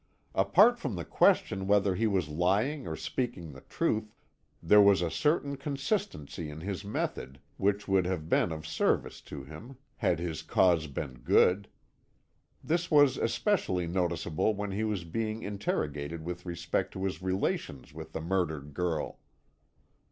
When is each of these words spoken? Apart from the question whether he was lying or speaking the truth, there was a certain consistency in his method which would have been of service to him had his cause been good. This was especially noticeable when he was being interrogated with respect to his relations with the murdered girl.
Apart 0.33 0.79
from 0.79 0.95
the 0.95 1.05
question 1.05 1.67
whether 1.67 1.93
he 1.93 2.07
was 2.07 2.27
lying 2.27 2.87
or 2.87 2.95
speaking 2.95 3.51
the 3.51 3.61
truth, 3.61 4.15
there 4.63 4.81
was 4.81 5.03
a 5.03 5.11
certain 5.11 5.55
consistency 5.55 6.49
in 6.49 6.61
his 6.61 6.83
method 6.83 7.39
which 7.57 7.87
would 7.87 8.07
have 8.07 8.27
been 8.27 8.51
of 8.51 8.65
service 8.65 9.21
to 9.21 9.43
him 9.43 9.77
had 9.97 10.17
his 10.17 10.41
cause 10.41 10.87
been 10.87 11.19
good. 11.19 11.67
This 12.63 12.89
was 12.89 13.15
especially 13.15 13.85
noticeable 13.85 14.55
when 14.55 14.71
he 14.71 14.83
was 14.83 15.03
being 15.03 15.43
interrogated 15.43 16.25
with 16.25 16.47
respect 16.47 16.93
to 16.93 17.03
his 17.03 17.21
relations 17.21 17.93
with 17.93 18.11
the 18.13 18.21
murdered 18.21 18.73
girl. 18.73 19.19